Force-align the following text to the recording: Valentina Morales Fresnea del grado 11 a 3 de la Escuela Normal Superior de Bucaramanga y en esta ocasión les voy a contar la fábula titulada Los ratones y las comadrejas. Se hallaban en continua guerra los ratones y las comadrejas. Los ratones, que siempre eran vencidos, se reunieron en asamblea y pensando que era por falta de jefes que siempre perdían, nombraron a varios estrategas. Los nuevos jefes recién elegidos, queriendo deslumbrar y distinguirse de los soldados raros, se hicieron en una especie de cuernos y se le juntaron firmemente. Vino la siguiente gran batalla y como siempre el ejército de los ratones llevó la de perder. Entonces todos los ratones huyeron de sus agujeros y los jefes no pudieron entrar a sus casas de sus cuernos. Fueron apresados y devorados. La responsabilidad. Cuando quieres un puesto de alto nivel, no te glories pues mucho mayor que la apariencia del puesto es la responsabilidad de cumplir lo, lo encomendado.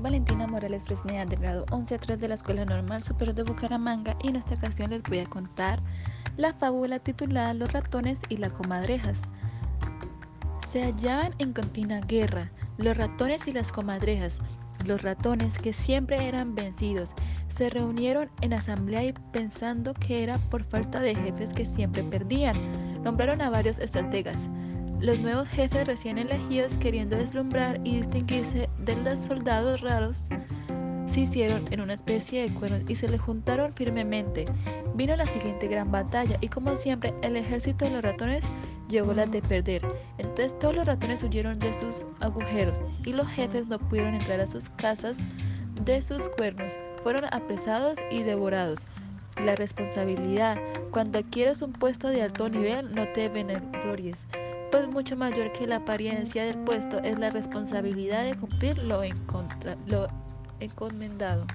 Valentina 0.00 0.46
Morales 0.46 0.82
Fresnea 0.84 1.24
del 1.24 1.40
grado 1.40 1.64
11 1.70 1.94
a 1.94 1.98
3 1.98 2.20
de 2.20 2.28
la 2.28 2.34
Escuela 2.34 2.66
Normal 2.66 3.02
Superior 3.02 3.34
de 3.34 3.42
Bucaramanga 3.42 4.16
y 4.22 4.28
en 4.28 4.36
esta 4.36 4.54
ocasión 4.54 4.90
les 4.90 5.02
voy 5.02 5.20
a 5.20 5.24
contar 5.24 5.80
la 6.36 6.52
fábula 6.52 6.98
titulada 6.98 7.54
Los 7.54 7.72
ratones 7.72 8.20
y 8.28 8.36
las 8.36 8.52
comadrejas. 8.52 9.22
Se 10.68 10.82
hallaban 10.82 11.34
en 11.38 11.54
continua 11.54 12.00
guerra 12.00 12.50
los 12.76 12.98
ratones 12.98 13.48
y 13.48 13.52
las 13.52 13.72
comadrejas. 13.72 14.40
Los 14.84 15.00
ratones, 15.00 15.56
que 15.56 15.72
siempre 15.72 16.28
eran 16.28 16.54
vencidos, 16.54 17.14
se 17.48 17.70
reunieron 17.70 18.30
en 18.42 18.52
asamblea 18.52 19.04
y 19.04 19.14
pensando 19.32 19.94
que 19.94 20.22
era 20.22 20.36
por 20.50 20.64
falta 20.64 21.00
de 21.00 21.14
jefes 21.14 21.54
que 21.54 21.64
siempre 21.64 22.02
perdían, 22.02 22.56
nombraron 23.02 23.40
a 23.40 23.48
varios 23.48 23.78
estrategas. 23.78 24.36
Los 25.02 25.18
nuevos 25.18 25.48
jefes 25.48 25.84
recién 25.84 26.16
elegidos, 26.16 26.78
queriendo 26.78 27.16
deslumbrar 27.16 27.80
y 27.82 27.96
distinguirse 27.96 28.70
de 28.78 28.94
los 28.98 29.18
soldados 29.18 29.80
raros, 29.80 30.28
se 31.08 31.22
hicieron 31.22 31.64
en 31.72 31.80
una 31.80 31.94
especie 31.94 32.42
de 32.42 32.54
cuernos 32.54 32.82
y 32.86 32.94
se 32.94 33.08
le 33.08 33.18
juntaron 33.18 33.72
firmemente. 33.72 34.44
Vino 34.94 35.16
la 35.16 35.26
siguiente 35.26 35.66
gran 35.66 35.90
batalla 35.90 36.38
y 36.40 36.46
como 36.46 36.76
siempre 36.76 37.12
el 37.22 37.36
ejército 37.36 37.84
de 37.84 37.90
los 37.90 38.02
ratones 38.02 38.44
llevó 38.88 39.12
la 39.12 39.26
de 39.26 39.42
perder. 39.42 39.84
Entonces 40.18 40.56
todos 40.60 40.76
los 40.76 40.86
ratones 40.86 41.20
huyeron 41.24 41.58
de 41.58 41.72
sus 41.72 42.06
agujeros 42.20 42.78
y 43.04 43.12
los 43.12 43.26
jefes 43.26 43.66
no 43.66 43.80
pudieron 43.80 44.14
entrar 44.14 44.38
a 44.38 44.46
sus 44.46 44.70
casas 44.70 45.18
de 45.84 46.00
sus 46.00 46.28
cuernos. 46.28 46.74
Fueron 47.02 47.24
apresados 47.32 47.98
y 48.12 48.22
devorados. 48.22 48.78
La 49.42 49.56
responsabilidad. 49.56 50.58
Cuando 50.92 51.22
quieres 51.24 51.60
un 51.60 51.72
puesto 51.72 52.06
de 52.06 52.22
alto 52.22 52.48
nivel, 52.48 52.94
no 52.94 53.08
te 53.08 53.28
glories 53.28 54.28
pues 54.72 54.88
mucho 54.88 55.16
mayor 55.16 55.52
que 55.52 55.66
la 55.66 55.76
apariencia 55.76 56.46
del 56.46 56.56
puesto 56.64 56.98
es 57.02 57.18
la 57.18 57.28
responsabilidad 57.28 58.24
de 58.24 58.34
cumplir 58.34 58.78
lo, 58.78 59.02
lo 59.86 60.08
encomendado. 60.60 61.46